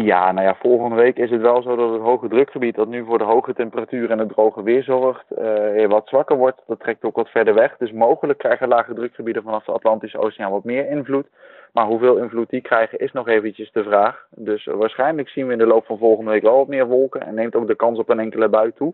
Ja, 0.03 0.31
nou 0.31 0.47
ja, 0.47 0.55
volgende 0.59 0.95
week 0.95 1.17
is 1.17 1.29
het 1.29 1.41
wel 1.41 1.61
zo 1.61 1.75
dat 1.75 1.91
het 1.91 2.01
hoge 2.01 2.27
drukgebied 2.27 2.75
dat 2.75 2.87
nu 2.87 3.05
voor 3.05 3.17
de 3.17 3.23
hoge 3.23 3.53
temperatuur 3.53 4.11
en 4.11 4.19
het 4.19 4.29
droge 4.29 4.63
weer 4.63 4.83
zorgt, 4.83 5.25
uh, 5.39 5.87
wat 5.87 6.07
zwakker 6.07 6.37
wordt. 6.37 6.61
Dat 6.67 6.79
trekt 6.79 7.03
ook 7.03 7.15
wat 7.15 7.29
verder 7.29 7.53
weg. 7.53 7.77
Dus 7.77 7.91
mogelijk 7.91 8.39
krijgen 8.39 8.67
lage 8.67 8.93
drukgebieden 8.93 9.43
vanaf 9.43 9.65
de 9.65 9.71
Atlantische 9.71 10.17
Oceaan 10.17 10.51
wat 10.51 10.63
meer 10.63 10.89
invloed. 10.89 11.27
Maar 11.73 11.85
hoeveel 11.85 12.17
invloed 12.17 12.49
die 12.49 12.61
krijgen 12.61 12.99
is 12.99 13.11
nog 13.11 13.27
eventjes 13.27 13.71
de 13.71 13.83
vraag. 13.83 14.25
Dus 14.29 14.65
waarschijnlijk 14.65 15.29
zien 15.29 15.47
we 15.47 15.51
in 15.51 15.57
de 15.57 15.65
loop 15.65 15.85
van 15.85 15.97
volgende 15.97 16.31
week 16.31 16.41
wel 16.41 16.57
wat 16.57 16.67
meer 16.67 16.87
wolken 16.87 17.21
en 17.21 17.35
neemt 17.35 17.55
ook 17.55 17.67
de 17.67 17.75
kans 17.75 17.99
op 17.99 18.09
een 18.09 18.19
enkele 18.19 18.49
bui 18.49 18.71
toe. 18.75 18.93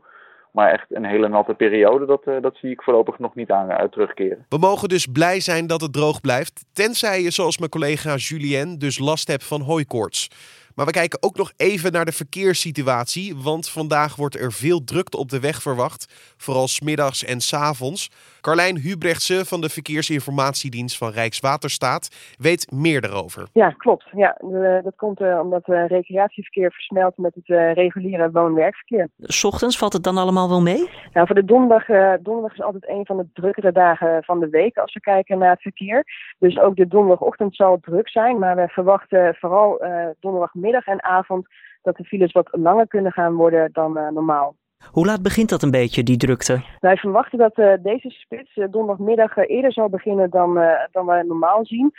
Maar 0.51 0.71
echt 0.71 0.85
een 0.89 1.05
hele 1.05 1.27
natte 1.27 1.53
periode, 1.53 2.05
dat, 2.05 2.21
uh, 2.27 2.35
dat 2.41 2.55
zie 2.55 2.71
ik 2.71 2.81
voorlopig 2.81 3.19
nog 3.19 3.35
niet 3.35 3.51
aan 3.51 3.71
uit 3.71 3.91
terugkeren. 3.91 4.45
We 4.49 4.57
mogen 4.57 4.89
dus 4.89 5.05
blij 5.05 5.39
zijn 5.39 5.67
dat 5.67 5.81
het 5.81 5.93
droog 5.93 6.21
blijft. 6.21 6.65
Tenzij 6.73 7.21
je, 7.21 7.31
zoals 7.31 7.57
mijn 7.57 7.71
collega 7.71 8.15
Julien, 8.15 8.79
dus 8.79 8.99
last 8.99 9.27
hebt 9.27 9.47
van 9.47 9.61
hooikoorts. 9.61 10.29
Maar 10.75 10.85
we 10.85 10.91
kijken 10.91 11.23
ook 11.23 11.37
nog 11.37 11.51
even 11.57 11.91
naar 11.91 12.05
de 12.05 12.11
verkeerssituatie. 12.11 13.35
Want 13.35 13.69
vandaag 13.69 14.15
wordt 14.15 14.35
er 14.35 14.53
veel 14.53 14.83
drukte 14.83 15.17
op 15.17 15.29
de 15.29 15.39
weg 15.39 15.61
verwacht. 15.61 16.05
Vooral 16.37 16.67
smiddags 16.67 17.23
en 17.23 17.41
s 17.41 17.53
avonds. 17.53 18.09
Carlijn 18.41 18.77
Hubrechtse 18.77 19.45
van 19.45 19.61
de 19.61 19.69
Verkeersinformatiedienst 19.69 20.97
van 20.97 21.11
Rijkswaterstaat 21.11 22.35
weet 22.37 22.71
meer 22.71 23.03
erover. 23.03 23.47
Ja, 23.53 23.69
klopt. 23.69 24.05
Ja, 24.11 24.37
dat 24.83 24.95
komt 24.95 25.21
uh, 25.21 25.39
omdat 25.43 25.67
uh, 25.67 25.87
recreatieverkeer 25.87 26.71
versnelt 26.71 27.17
met 27.17 27.35
het 27.35 27.47
uh, 27.47 27.73
reguliere 27.73 28.31
woon-werkverkeer. 28.31 29.07
S 29.17 29.43
ochtends 29.43 29.77
valt 29.77 29.93
het 29.93 30.03
dan 30.03 30.17
allemaal 30.17 30.49
wel 30.49 30.61
mee? 30.61 30.89
Nou, 31.13 31.27
voor 31.27 31.35
de 31.35 31.45
donderdag, 31.45 31.85
donderdag 32.21 32.53
is 32.53 32.61
altijd 32.61 32.89
een 32.89 33.05
van 33.05 33.17
de 33.17 33.27
drukkere 33.33 33.71
dagen 33.71 34.23
van 34.23 34.39
de 34.39 34.49
week 34.49 34.77
als 34.77 34.93
we 34.93 34.99
kijken 34.99 35.37
naar 35.37 35.49
het 35.49 35.61
verkeer. 35.61 36.05
Dus 36.39 36.59
ook 36.59 36.75
de 36.75 36.87
donderdagochtend 36.87 37.55
zal 37.55 37.79
druk 37.81 38.09
zijn. 38.09 38.39
Maar 38.39 38.55
we 38.55 38.67
verwachten 38.67 39.35
vooral 39.39 39.81
donderdagmiddag 40.19 40.85
en 40.85 41.03
avond 41.03 41.47
dat 41.81 41.97
de 41.97 42.03
files 42.03 42.31
wat 42.31 42.49
langer 42.51 42.87
kunnen 42.87 43.11
gaan 43.11 43.33
worden 43.33 43.69
dan 43.71 43.93
normaal. 43.93 44.55
Hoe 44.91 45.05
laat 45.05 45.21
begint 45.21 45.49
dat 45.49 45.61
een 45.61 45.71
beetje, 45.71 46.03
die 46.03 46.17
drukte? 46.17 46.61
Wij 46.79 46.95
verwachten 46.95 47.37
dat 47.37 47.57
uh, 47.57 47.73
deze 47.83 48.09
spits 48.09 48.55
uh, 48.55 48.65
donderdagmiddag 48.71 49.37
uh, 49.37 49.43
eerder 49.47 49.73
zal 49.73 49.89
beginnen 49.89 50.29
dan, 50.29 50.59
dan 50.91 51.05
wij 51.05 51.23
normaal 51.23 51.65
zien. 51.65 51.91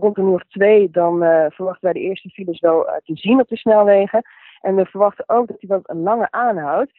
rond 0.00 0.18
een 0.18 0.32
uur 0.32 0.44
twee 0.48 0.90
dan 0.90 1.18
verwachten 1.48 1.84
wij 1.84 1.92
de 1.92 2.00
eerste 2.00 2.28
files 2.28 2.60
wel 2.60 2.86
te 3.04 3.16
zien 3.16 3.40
op 3.40 3.48
de 3.48 3.56
snelwegen. 3.56 4.22
En 4.60 4.74
we 4.74 4.84
verwachten 4.84 5.24
ook 5.28 5.46
dat 5.46 5.56
hij 5.60 5.68
wat 5.68 5.96
langer 5.96 6.28
aanhoudt. 6.30 6.92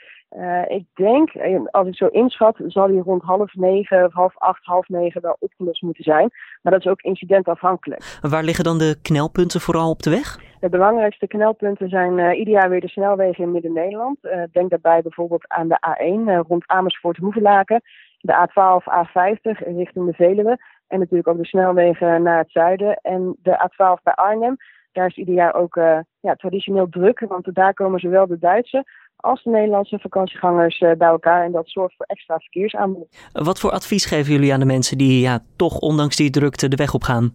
ik 0.68 0.86
denk, 0.94 1.32
als 1.72 1.88
ik 1.88 1.96
zo 1.96 2.06
inschat, 2.06 2.56
zal 2.66 2.88
hij 2.88 2.98
rond 2.98 3.24
half 3.24 3.54
negen, 3.54 4.10
half 4.14 4.38
acht, 4.38 4.66
half 4.66 4.88
negen 4.88 5.22
wel 5.22 5.36
opgelost 5.40 5.82
moeten 5.82 6.04
zijn. 6.04 6.30
Maar 6.62 6.72
dat 6.72 6.82
is 6.82 6.92
ook 6.92 7.02
incidentafhankelijk. 7.02 8.20
Waar 8.22 8.44
liggen 8.44 8.64
dan 8.64 8.78
de 8.78 9.00
knelpunten 9.02 9.62
vooral 9.62 9.90
op 9.90 10.02
de 10.02 10.10
weg? 10.10 10.38
De 10.60 10.70
belangrijkste 10.70 11.28
knelpunten 11.28 11.90
zijn 11.90 12.18
uh, 12.18 12.38
ieder 12.38 12.54
jaar 12.54 12.70
weer 12.70 12.82
de 12.82 12.88
snelwegen 12.88 13.44
in 13.44 13.52
Midden-Nederland. 13.52 14.18
Uh, 14.22 14.44
denk 14.52 14.70
daarbij 14.70 15.02
bijvoorbeeld 15.02 15.48
aan 15.48 15.68
de 15.68 15.78
A1 15.88 16.30
uh, 16.30 16.40
rond 16.48 16.64
Amersfoort-Hoevelaken, 16.68 17.82
de 18.20 18.48
A12, 18.48 18.84
A50 18.84 19.68
richting 19.78 20.06
de 20.06 20.14
Veluwe 20.14 20.58
en 20.88 21.00
natuurlijk 21.00 21.28
ook 21.28 21.38
de 21.38 21.46
snelwegen 21.46 22.22
naar 22.22 22.38
het 22.38 22.52
zuiden 22.52 23.00
en 23.02 23.36
de 23.42 23.70
A12 23.70 24.04
bij 24.04 24.14
Arnhem. 24.14 24.58
Daar 24.92 25.08
is 25.08 25.18
ieder 25.18 25.34
jaar 25.34 25.54
ook 25.54 25.76
ja, 26.20 26.36
traditioneel 26.36 26.90
druk, 26.90 27.20
want 27.20 27.56
daar 27.56 27.74
komen 27.74 28.00
zowel 28.00 28.28
de 28.28 28.40
Duitse 28.40 28.86
als 29.16 29.44
de 29.44 29.50
Nederlandse 29.50 30.00
vakantiegangers 30.00 30.80
bij 30.80 31.08
elkaar 31.08 31.44
en 31.44 31.52
dat 31.52 31.70
zorgt 31.70 31.96
voor 31.96 32.06
extra 32.06 32.38
verkeersaanbod. 32.38 33.30
Wat 33.34 33.60
voor 33.60 33.72
advies 33.72 34.06
geven 34.06 34.34
jullie 34.34 34.54
aan 34.54 34.60
de 34.60 34.66
mensen 34.66 34.98
die 34.98 35.22
ja, 35.22 35.40
toch 35.56 35.80
ondanks 35.80 36.16
die 36.16 36.30
drukte 36.30 36.68
de 36.68 36.76
weg 36.76 36.94
op 36.94 37.04
gaan? 37.04 37.34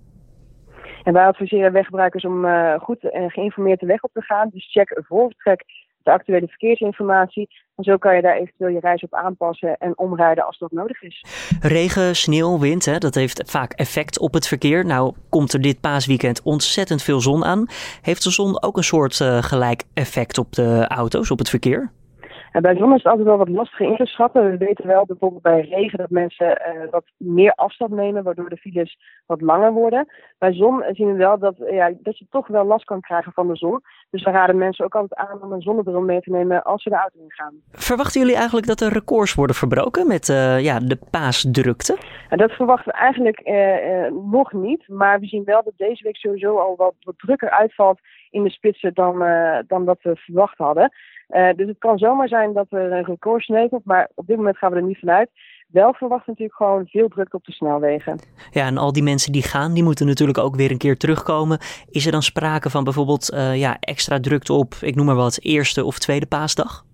En 1.02 1.12
wij 1.12 1.26
adviseren 1.26 1.72
weggebruikers 1.72 2.24
om 2.24 2.44
uh, 2.44 2.74
goed 2.80 3.10
en 3.10 3.30
geïnformeerd 3.30 3.80
de 3.80 3.86
weg 3.86 4.02
op 4.02 4.10
te 4.12 4.22
gaan. 4.22 4.48
Dus 4.52 4.70
check 4.72 5.00
voor 5.06 5.26
vertrek 5.26 5.64
de 6.04 6.10
actuele 6.10 6.46
verkeersinformatie. 6.46 7.48
En 7.76 7.84
zo 7.84 7.96
kan 7.96 8.16
je 8.16 8.22
daar 8.22 8.36
eventueel 8.36 8.70
je 8.70 8.80
reis 8.80 9.02
op 9.02 9.14
aanpassen 9.14 9.76
en 9.76 9.98
omrijden 9.98 10.46
als 10.46 10.58
dat 10.58 10.72
nodig 10.72 11.02
is. 11.02 11.24
Regen, 11.60 12.16
sneeuw, 12.16 12.58
wind, 12.58 12.84
hè, 12.84 12.98
dat 12.98 13.14
heeft 13.14 13.50
vaak 13.50 13.72
effect 13.72 14.18
op 14.18 14.32
het 14.32 14.48
verkeer. 14.48 14.86
Nou 14.86 15.14
komt 15.28 15.52
er 15.52 15.60
dit 15.60 15.80
paasweekend 15.80 16.42
ontzettend 16.42 17.02
veel 17.02 17.20
zon 17.20 17.44
aan. 17.44 17.66
Heeft 18.02 18.22
de 18.22 18.30
zon 18.30 18.62
ook 18.62 18.76
een 18.76 18.84
soort 18.84 19.20
uh, 19.20 19.42
gelijk 19.42 19.82
effect 19.94 20.38
op 20.38 20.52
de 20.52 20.84
auto's, 20.88 21.30
op 21.30 21.38
het 21.38 21.48
verkeer? 21.50 21.92
En 22.54 22.62
bij 22.62 22.76
zon 22.76 22.90
is 22.90 23.02
het 23.02 23.06
altijd 23.06 23.26
wel 23.26 23.36
wat 23.36 23.48
lastiger 23.48 23.86
in 23.86 23.96
te 23.96 24.06
schatten. 24.06 24.50
We 24.50 24.56
weten 24.56 24.86
wel 24.86 25.06
bijvoorbeeld 25.06 25.42
bij 25.42 25.60
regen 25.60 25.98
dat 25.98 26.10
mensen 26.10 26.46
uh, 26.46 26.90
wat 26.90 27.04
meer 27.16 27.52
afstand 27.52 27.90
nemen, 27.90 28.22
waardoor 28.22 28.48
de 28.48 28.56
files 28.56 28.98
wat 29.26 29.40
langer 29.40 29.72
worden. 29.72 30.06
Bij 30.38 30.52
zon 30.52 30.84
zien 30.90 31.06
we 31.06 31.12
wel 31.12 31.38
dat, 31.38 31.54
ja, 31.70 31.92
dat 31.98 32.18
je 32.18 32.26
toch 32.30 32.46
wel 32.46 32.64
last 32.64 32.84
kan 32.84 33.00
krijgen 33.00 33.32
van 33.32 33.48
de 33.48 33.56
zon. 33.56 33.80
Dus 34.10 34.22
we 34.22 34.30
raden 34.30 34.58
mensen 34.58 34.84
ook 34.84 34.94
altijd 34.94 35.28
aan 35.28 35.42
om 35.42 35.52
een 35.52 35.60
zonnebril 35.60 36.00
mee 36.00 36.20
te 36.20 36.30
nemen 36.30 36.62
als 36.62 36.82
ze 36.82 36.88
de 36.88 36.96
auto 36.96 37.18
in 37.18 37.32
gaan. 37.32 37.54
Verwachten 37.70 38.20
jullie 38.20 38.36
eigenlijk 38.36 38.66
dat 38.66 38.80
er 38.80 38.92
records 38.92 39.34
worden 39.34 39.56
verbroken 39.56 40.06
met 40.06 40.28
uh, 40.28 40.60
ja, 40.60 40.78
de 40.78 40.98
paasdrukte? 41.10 41.98
En 42.28 42.38
dat 42.38 42.52
verwachten 42.52 42.92
we 42.92 42.98
eigenlijk 42.98 43.40
uh, 43.44 44.18
nog 44.30 44.52
niet. 44.52 44.88
Maar 44.88 45.20
we 45.20 45.26
zien 45.26 45.44
wel 45.44 45.62
dat 45.62 45.74
deze 45.76 46.04
week 46.04 46.16
sowieso 46.16 46.58
al 46.58 46.76
wat, 46.76 46.94
wat 47.00 47.18
drukker 47.18 47.50
uitvalt 47.50 47.98
in 48.30 48.42
de 48.42 48.50
spitsen 48.50 48.94
dan, 48.94 49.18
dan 49.66 49.84
dat 49.84 49.98
we 50.02 50.16
verwacht 50.16 50.58
hadden. 50.58 50.92
Uh, 51.34 51.48
dus 51.56 51.68
het 51.68 51.78
kan 51.78 51.98
zomaar 51.98 52.28
zijn 52.28 52.52
dat 52.52 52.66
er 52.70 52.92
een 52.92 53.04
record 53.04 53.42
sneuvelt, 53.42 53.84
maar 53.84 54.08
op 54.14 54.26
dit 54.26 54.36
moment 54.36 54.58
gaan 54.58 54.70
we 54.70 54.76
er 54.76 54.82
niet 54.82 54.98
vanuit. 54.98 55.30
Wel 55.68 55.94
verwachten 55.94 56.28
natuurlijk 56.28 56.56
gewoon 56.56 56.86
veel 56.86 57.08
druk 57.08 57.34
op 57.34 57.44
de 57.44 57.52
snelwegen. 57.52 58.18
Ja, 58.50 58.66
en 58.66 58.78
al 58.78 58.92
die 58.92 59.02
mensen 59.02 59.32
die 59.32 59.42
gaan, 59.42 59.74
die 59.74 59.82
moeten 59.82 60.06
natuurlijk 60.06 60.38
ook 60.38 60.56
weer 60.56 60.70
een 60.70 60.78
keer 60.78 60.96
terugkomen. 60.96 61.58
Is 61.90 62.06
er 62.06 62.12
dan 62.12 62.22
sprake 62.22 62.70
van 62.70 62.84
bijvoorbeeld 62.84 63.32
uh, 63.32 63.56
ja, 63.56 63.76
extra 63.80 64.20
drukte 64.20 64.52
op, 64.52 64.74
ik 64.74 64.94
noem 64.94 65.06
maar 65.06 65.14
wat, 65.14 65.38
eerste 65.42 65.84
of 65.84 65.98
tweede 65.98 66.26
paasdag? 66.26 66.84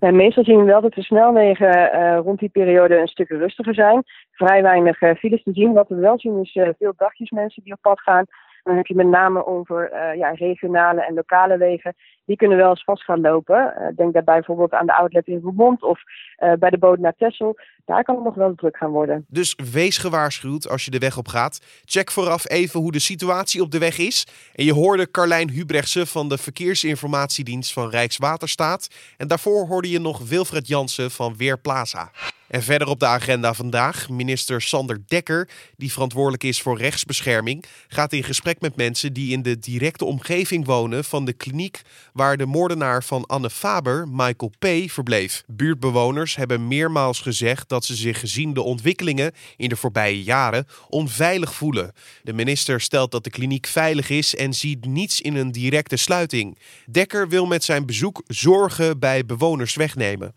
Nou, 0.00 0.14
meestal 0.14 0.44
zien 0.44 0.58
we 0.58 0.64
wel 0.64 0.80
dat 0.80 0.92
de 0.92 1.02
snelwegen 1.02 1.90
uh, 1.94 2.18
rond 2.24 2.38
die 2.38 2.48
periode 2.48 2.98
een 2.98 3.08
stuk 3.08 3.28
rustiger 3.28 3.74
zijn. 3.74 4.02
Vrij 4.32 4.62
weinig 4.62 5.00
uh, 5.00 5.14
files 5.14 5.42
te 5.42 5.52
zien. 5.52 5.72
Wat 5.72 5.88
we 5.88 5.94
wel 5.94 6.18
zien 6.18 6.40
is 6.42 6.54
uh, 6.54 6.68
veel 6.78 6.92
dagjesmensen 6.96 7.62
die 7.62 7.72
op 7.72 7.78
pad 7.80 8.00
gaan. 8.00 8.24
Dan 8.68 8.76
heb 8.76 8.86
je 8.86 8.94
met 8.94 9.06
name 9.06 9.46
over 9.46 9.90
ja, 10.16 10.30
regionale 10.30 11.06
en 11.06 11.14
lokale 11.14 11.56
wegen 11.56 11.94
die 12.28 12.36
kunnen 12.36 12.56
wel 12.56 12.70
eens 12.70 12.84
vast 12.84 13.04
gaan 13.04 13.20
lopen. 13.20 13.74
Uh, 13.78 13.96
denk 13.96 14.12
daarbij 14.12 14.34
bijvoorbeeld 14.34 14.72
aan 14.72 14.86
de 14.86 14.96
outlet 14.96 15.26
in 15.26 15.40
Vermont 15.40 15.82
of 15.82 16.00
uh, 16.38 16.52
bij 16.52 16.70
de 16.70 16.78
boot 16.78 16.98
naar 16.98 17.14
Texel. 17.16 17.58
Daar 17.84 18.04
kan 18.04 18.14
het 18.14 18.24
nog 18.24 18.34
wel 18.34 18.54
druk 18.54 18.76
gaan 18.76 18.90
worden. 18.90 19.24
Dus 19.28 19.58
wees 19.72 19.98
gewaarschuwd 19.98 20.68
als 20.68 20.84
je 20.84 20.90
de 20.90 20.98
weg 20.98 21.18
op 21.18 21.28
gaat. 21.28 21.82
Check 21.84 22.10
vooraf 22.10 22.50
even 22.50 22.80
hoe 22.80 22.92
de 22.92 22.98
situatie 22.98 23.62
op 23.62 23.70
de 23.70 23.78
weg 23.78 23.98
is. 23.98 24.26
En 24.54 24.64
je 24.64 24.72
hoorde 24.72 25.10
Carlijn 25.10 25.50
Hubrechtse 25.50 26.06
van 26.06 26.28
de 26.28 26.38
Verkeersinformatiedienst 26.38 27.72
van 27.72 27.90
Rijkswaterstaat. 27.90 29.14
En 29.16 29.28
daarvoor 29.28 29.66
hoorde 29.66 29.90
je 29.90 30.00
nog 30.00 30.28
Wilfred 30.28 30.68
Jansen 30.68 31.10
van 31.10 31.36
Weerplaza. 31.36 32.10
En 32.48 32.62
verder 32.62 32.88
op 32.88 33.00
de 33.00 33.06
agenda 33.06 33.54
vandaag, 33.54 34.08
minister 34.08 34.62
Sander 34.62 35.02
Dekker, 35.06 35.48
die 35.76 35.92
verantwoordelijk 35.92 36.44
is 36.44 36.62
voor 36.62 36.78
rechtsbescherming, 36.78 37.64
gaat 37.88 38.12
in 38.12 38.24
gesprek 38.24 38.60
met 38.60 38.76
mensen 38.76 39.12
die 39.12 39.32
in 39.32 39.42
de 39.42 39.58
directe 39.58 40.04
omgeving 40.04 40.66
wonen 40.66 41.04
van 41.04 41.24
de 41.24 41.32
kliniek 41.32 41.82
waar 42.12 42.36
de 42.36 42.46
moordenaar 42.46 43.04
van 43.04 43.26
Anne 43.26 43.50
Faber, 43.50 44.08
Michael 44.08 44.52
P., 44.58 44.90
verbleef. 44.90 45.42
Buurtbewoners 45.46 46.36
hebben 46.36 46.68
meermaals 46.68 47.20
gezegd 47.20 47.68
dat 47.68 47.84
ze 47.84 47.94
zich 47.94 48.20
gezien 48.20 48.54
de 48.54 48.62
ontwikkelingen 48.62 49.32
in 49.56 49.68
de 49.68 49.76
voorbije 49.76 50.22
jaren 50.22 50.66
onveilig 50.88 51.54
voelen. 51.54 51.92
De 52.22 52.32
minister 52.32 52.80
stelt 52.80 53.10
dat 53.10 53.24
de 53.24 53.30
kliniek 53.30 53.66
veilig 53.66 54.10
is 54.10 54.36
en 54.36 54.54
ziet 54.54 54.84
niets 54.84 55.20
in 55.20 55.36
een 55.36 55.52
directe 55.52 55.96
sluiting. 55.96 56.58
Dekker 56.90 57.28
wil 57.28 57.46
met 57.46 57.64
zijn 57.64 57.86
bezoek 57.86 58.22
zorgen 58.26 58.98
bij 58.98 59.26
bewoners 59.26 59.74
wegnemen. 59.74 60.34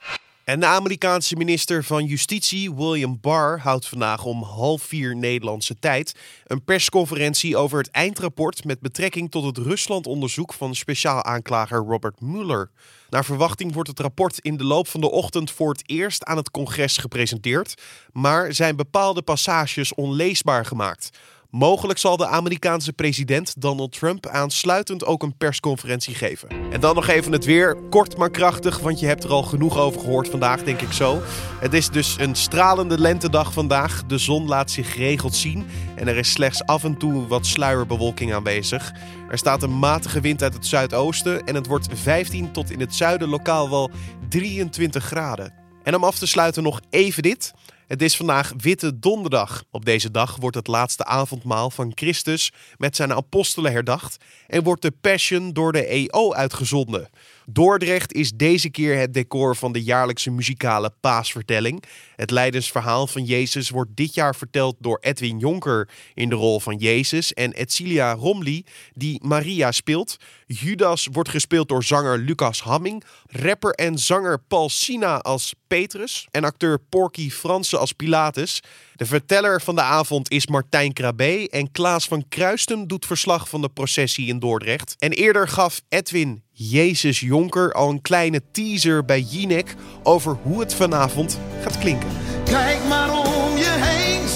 En 0.52 0.60
de 0.60 0.66
Amerikaanse 0.66 1.36
minister 1.36 1.84
van 1.84 2.06
Justitie, 2.06 2.76
William 2.76 3.18
Barr, 3.22 3.60
houdt 3.60 3.88
vandaag 3.88 4.24
om 4.24 4.44
half 4.44 4.82
vier 4.82 5.16
Nederlandse 5.16 5.80
tijd 5.80 6.16
een 6.46 6.64
persconferentie 6.64 7.58
over 7.58 7.78
het 7.78 7.92
eindrapport 7.92 8.64
met 8.66 8.80
betrekking 8.80 9.32
tot 9.32 9.46
het 9.46 9.58
Rusland-onderzoek 9.58 10.54
van 10.54 10.76
speciaal 10.76 11.24
aanklager 11.24 11.78
Robert 11.78 12.22
Mueller. 12.22 12.72
Naar 13.10 13.26
verwachting 13.26 13.74
wordt 13.74 13.90
het 13.90 14.00
rapport 14.00 14.40
in 14.40 14.58
de 14.58 14.64
loop 14.64 14.88
van 14.88 15.02
de 15.02 15.12
ochtend 15.12 15.52
voor 15.52 15.72
het 15.72 15.90
eerst 15.90 16.24
aan 16.24 16.38
het 16.38 16.52
congres 16.52 16.98
gepresenteerd, 16.98 17.82
maar 18.12 18.54
zijn 18.54 18.76
bepaalde 18.76 19.22
passages 19.22 19.94
onleesbaar 19.94 20.66
gemaakt. 20.66 21.10
Mogelijk 21.52 22.00
zal 22.00 22.18
de 22.18 22.28
Amerikaanse 22.28 22.94
president 22.94 23.62
Donald 23.62 23.92
Trump 23.92 24.28
aansluitend 24.28 25.06
ook 25.06 25.24
een 25.24 25.38
persconferentie 25.38 26.16
geven. 26.16 26.50
En 26.72 26.80
dan 26.80 26.96
nog 26.96 27.08
even 27.08 27.32
het 27.32 27.46
weer. 27.46 27.78
Kort 27.90 28.18
maar 28.18 28.30
krachtig, 28.30 28.80
want 28.80 29.00
je 29.00 29.06
hebt 29.06 29.24
er 29.24 29.30
al 29.30 29.44
genoeg 29.44 29.78
over 29.78 30.02
gehoord 30.02 30.30
vandaag, 30.30 30.64
denk 30.64 30.82
ik 30.82 30.92
zo. 30.92 31.22
Het 31.60 31.74
is 31.74 31.90
dus 31.90 32.16
een 32.20 32.36
stralende 32.36 33.00
lentedag 33.00 33.54
vandaag. 33.54 34.06
De 34.06 34.18
zon 34.18 34.48
laat 34.48 34.72
zich 34.72 34.94
geregeld 34.94 35.36
zien 35.36 35.66
en 35.96 36.08
er 36.08 36.18
is 36.18 36.32
slechts 36.32 36.64
af 36.66 36.84
en 36.84 36.98
toe 36.98 37.28
wat 37.28 37.46
sluierbewolking 37.46 38.34
aanwezig. 38.34 38.94
Er 39.30 39.38
staat 39.38 39.64
een 39.64 39.80
matige 39.80 40.22
wind 40.22 40.44
uit 40.44 40.54
het 40.54 40.68
zuidoosten 40.68 41.46
en 41.46 41.56
het 41.56 41.68
wordt 41.68 41.88
15 41.94 42.52
tot 42.52 42.72
in 42.72 42.80
het 42.80 42.96
zuiden 42.96 43.30
lokaal 43.30 43.70
wel 43.70 43.90
23 44.30 45.04
graden. 45.04 45.54
En 45.84 45.96
om 45.96 46.04
af 46.04 46.18
te 46.18 46.28
sluiten 46.28 46.64
nog 46.64 46.82
even 46.90 47.24
dit. 47.24 47.54
Het 47.92 48.02
is 48.02 48.16
vandaag 48.16 48.54
Witte 48.58 49.00
Donderdag. 49.00 49.64
Op 49.72 49.86
deze 49.86 50.12
dag 50.12 50.36
wordt 50.36 50.56
het 50.56 50.68
laatste 50.68 51.06
avondmaal 51.06 51.70
van 51.70 51.92
Christus 51.96 52.52
met 52.78 52.96
zijn 52.96 53.14
apostelen 53.14 53.72
herdacht 53.72 54.18
en 54.48 54.64
wordt 54.64 54.82
de 54.82 54.92
Passion 55.02 55.54
door 55.54 55.72
de 55.72 55.86
EO 55.86 56.34
uitgezonden. 56.34 57.10
Dordrecht 57.46 58.14
is 58.14 58.32
deze 58.32 58.70
keer 58.70 58.98
het 58.98 59.14
decor 59.14 59.56
van 59.56 59.72
de 59.72 59.84
jaarlijkse 59.84 60.32
muzikale 60.32 60.92
paasvertelling. 61.00 61.84
Het 62.16 62.32
leidensverhaal 62.32 63.08
van 63.08 63.26
Jezus 63.26 63.70
wordt 63.70 63.96
dit 63.96 64.14
jaar 64.14 64.36
verteld 64.36 64.76
door 64.80 64.98
Edwin 65.02 65.40
Jonker 65.40 65.90
in 66.14 66.30
de 66.30 66.36
rol 66.36 66.60
van 66.60 66.76
Jezus 66.76 67.34
en 67.34 67.54
Etcilia 67.54 68.14
Romli 68.14 68.66
die 68.94 69.20
Maria 69.24 69.72
speelt. 69.72 70.18
Judas 70.46 71.08
wordt 71.12 71.30
gespeeld 71.30 71.70
door 71.70 71.84
zanger 71.84 72.18
Lucas 72.18 72.62
Hamming, 72.62 73.04
rapper 73.26 73.72
en 73.72 73.98
zanger 73.98 74.40
Paul 74.48 74.70
Sina 74.70 75.20
als 75.20 75.54
Petrus 75.68 76.28
en 76.32 76.44
acteur 76.44 76.80
Porky 76.90 77.30
Fransen 77.30 77.80
als 77.80 77.92
Pilatus. 77.92 78.62
De 79.02 79.08
verteller 79.08 79.62
van 79.62 79.76
de 79.76 79.82
avond 79.82 80.32
is 80.32 80.48
Martijn 80.48 80.94
Krabbe 80.94 81.50
en 81.50 81.72
Klaas 81.72 82.08
van 82.08 82.26
Kruisten 82.30 82.88
doet 82.88 83.06
verslag 83.06 83.50
van 83.50 83.62
de 83.62 83.70
processie 83.70 84.28
in 84.28 84.40
Dordrecht. 84.40 84.96
En 85.00 85.12
eerder 85.12 85.48
gaf 85.48 85.82
Edwin 85.90 86.44
Jezus 86.52 87.20
Jonker 87.20 87.74
al 87.74 87.90
een 87.90 88.02
kleine 88.02 88.42
teaser 88.52 89.06
bij 89.06 89.20
Jinek 89.22 89.76
over 90.04 90.38
hoe 90.42 90.60
het 90.60 90.74
vanavond 90.74 91.40
gaat 91.62 91.78
klinken. 91.78 92.10
Kijk 92.46 92.84
maar 92.88 93.18
om 93.18 93.58
je 93.58 93.78
heen, 93.80 94.28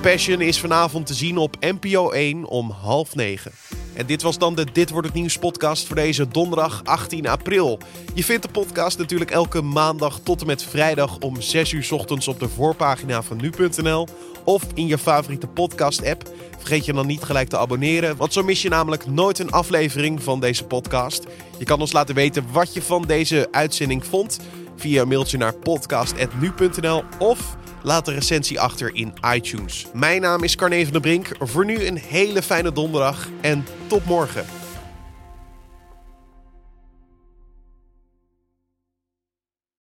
Passion 0.00 0.40
is 0.40 0.60
vanavond 0.60 1.06
te 1.06 1.14
zien 1.14 1.36
op 1.36 1.56
NPO 1.60 2.10
1 2.10 2.44
om 2.44 2.70
half 2.70 3.14
negen. 3.14 3.52
En 3.94 4.06
dit 4.06 4.22
was 4.22 4.38
dan 4.38 4.54
de 4.54 4.66
Dit 4.72 4.90
Wordt 4.90 5.06
Het 5.06 5.16
Nieuws 5.16 5.38
podcast 5.38 5.86
voor 5.86 5.96
deze 5.96 6.28
donderdag 6.28 6.84
18 6.84 7.28
april. 7.28 7.78
Je 8.14 8.24
vindt 8.24 8.42
de 8.42 8.48
podcast 8.48 8.98
natuurlijk 8.98 9.30
elke 9.30 9.62
maandag 9.62 10.20
tot 10.22 10.40
en 10.40 10.46
met 10.46 10.62
vrijdag 10.62 11.18
om 11.18 11.40
6 11.40 11.72
uur 11.72 11.88
ochtends 11.90 12.28
op 12.28 12.40
de 12.40 12.48
voorpagina 12.48 13.22
van 13.22 13.36
nu.nl 13.36 14.08
of 14.44 14.62
in 14.74 14.86
je 14.86 14.98
favoriete 14.98 15.46
podcast 15.46 16.06
app. 16.06 16.30
Vergeet 16.58 16.84
je 16.84 16.92
dan 16.92 17.06
niet 17.06 17.22
gelijk 17.22 17.48
te 17.48 17.58
abonneren, 17.58 18.16
want 18.16 18.32
zo 18.32 18.42
mis 18.42 18.62
je 18.62 18.68
namelijk 18.68 19.06
nooit 19.06 19.38
een 19.38 19.50
aflevering 19.50 20.22
van 20.22 20.40
deze 20.40 20.64
podcast. 20.64 21.26
Je 21.58 21.64
kan 21.64 21.80
ons 21.80 21.92
laten 21.92 22.14
weten 22.14 22.44
wat 22.52 22.74
je 22.74 22.82
van 22.82 23.02
deze 23.02 23.48
uitzending 23.50 24.04
vond 24.06 24.40
via 24.76 25.02
een 25.02 25.08
mailtje 25.08 25.38
naar 25.38 25.54
podcast.nu.nl 25.54 27.02
of 27.18 27.56
laat 27.82 28.08
een 28.08 28.14
recensie 28.14 28.60
achter 28.60 28.94
in 28.94 29.12
iTunes. 29.34 29.86
Mijn 29.92 30.20
naam 30.20 30.42
is 30.42 30.56
Carne 30.56 30.82
van 30.82 30.92
der 30.92 31.00
Brink. 31.00 31.28
Voor 31.38 31.64
nu 31.64 31.86
een 31.86 31.96
hele 31.96 32.42
fijne 32.42 32.72
donderdag 32.72 33.28
en 33.40 33.66
tot 33.86 34.04
morgen. 34.04 34.59